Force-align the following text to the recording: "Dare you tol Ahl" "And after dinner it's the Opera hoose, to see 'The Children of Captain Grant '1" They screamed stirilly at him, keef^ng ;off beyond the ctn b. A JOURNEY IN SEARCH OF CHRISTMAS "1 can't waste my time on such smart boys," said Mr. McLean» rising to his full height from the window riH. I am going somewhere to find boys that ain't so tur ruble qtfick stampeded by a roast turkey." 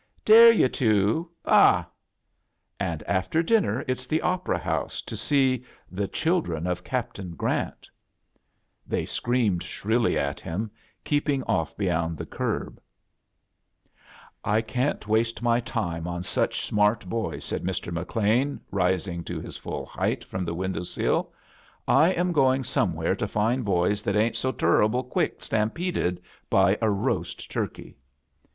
"Dare 0.25 0.51
you 0.51 0.67
tol 0.67 1.29
Ahl" 1.45 1.85
"And 2.79 3.03
after 3.03 3.43
dinner 3.43 3.85
it's 3.87 4.07
the 4.07 4.19
Opera 4.23 4.57
hoose, 4.57 4.99
to 5.03 5.15
see 5.15 5.63
'The 5.91 6.07
Children 6.07 6.65
of 6.65 6.83
Captain 6.83 7.35
Grant 7.35 7.87
'1" 8.87 8.87
They 8.87 9.05
screamed 9.05 9.61
stirilly 9.61 10.17
at 10.17 10.39
him, 10.39 10.71
keef^ng 11.05 11.43
;off 11.47 11.77
beyond 11.77 12.17
the 12.17 12.25
ctn 12.25 12.37
b. 12.77 12.81
A 12.81 12.81
JOURNEY 12.81 12.81
IN 12.81 12.93
SEARCH 12.97 13.97
OF 14.17 14.41
CHRISTMAS 14.41 14.53
"1 14.55 14.63
can't 14.65 15.07
waste 15.07 15.41
my 15.43 15.59
time 15.59 16.07
on 16.07 16.23
such 16.23 16.65
smart 16.65 17.05
boys," 17.07 17.43
said 17.43 17.61
Mr. 17.63 17.93
McLean» 17.93 18.59
rising 18.71 19.23
to 19.25 19.39
his 19.39 19.55
full 19.55 19.85
height 19.85 20.23
from 20.23 20.45
the 20.45 20.55
window 20.55 20.81
riH. 20.97 21.27
I 21.87 22.09
am 22.09 22.31
going 22.31 22.63
somewhere 22.63 23.15
to 23.15 23.27
find 23.27 23.63
boys 23.63 24.01
that 24.01 24.15
ain't 24.15 24.35
so 24.35 24.51
tur 24.51 24.79
ruble 24.79 25.03
qtfick 25.05 25.43
stampeded 25.43 26.23
by 26.49 26.79
a 26.81 26.89
roast 26.89 27.51
turkey." 27.51 27.97